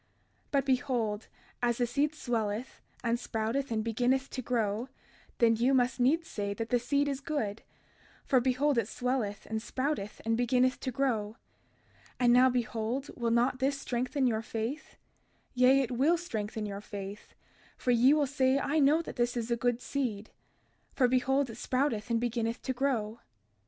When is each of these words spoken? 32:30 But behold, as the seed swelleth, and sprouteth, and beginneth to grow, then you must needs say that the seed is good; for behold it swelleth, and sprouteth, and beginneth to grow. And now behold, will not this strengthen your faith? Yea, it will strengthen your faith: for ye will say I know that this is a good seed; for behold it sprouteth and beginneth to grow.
32:30 0.01 0.07
But 0.49 0.65
behold, 0.65 1.27
as 1.61 1.77
the 1.77 1.85
seed 1.85 2.15
swelleth, 2.15 2.81
and 3.03 3.19
sprouteth, 3.19 3.69
and 3.69 3.83
beginneth 3.83 4.31
to 4.31 4.41
grow, 4.41 4.89
then 5.37 5.55
you 5.55 5.75
must 5.75 5.99
needs 5.99 6.27
say 6.27 6.55
that 6.55 6.69
the 6.69 6.79
seed 6.79 7.07
is 7.07 7.19
good; 7.21 7.61
for 8.25 8.39
behold 8.39 8.79
it 8.79 8.87
swelleth, 8.87 9.45
and 9.45 9.59
sprouteth, 9.61 10.19
and 10.25 10.35
beginneth 10.35 10.79
to 10.79 10.91
grow. 10.91 11.37
And 12.19 12.33
now 12.33 12.49
behold, 12.49 13.11
will 13.15 13.29
not 13.29 13.59
this 13.59 13.79
strengthen 13.79 14.25
your 14.25 14.41
faith? 14.41 14.95
Yea, 15.53 15.81
it 15.81 15.91
will 15.91 16.17
strengthen 16.17 16.65
your 16.65 16.81
faith: 16.81 17.35
for 17.77 17.91
ye 17.91 18.11
will 18.15 18.25
say 18.25 18.57
I 18.57 18.79
know 18.79 19.03
that 19.03 19.17
this 19.17 19.37
is 19.37 19.51
a 19.51 19.55
good 19.55 19.81
seed; 19.81 20.31
for 20.95 21.07
behold 21.07 21.47
it 21.51 21.57
sprouteth 21.57 22.09
and 22.09 22.19
beginneth 22.19 22.63
to 22.63 22.73
grow. 22.73 23.19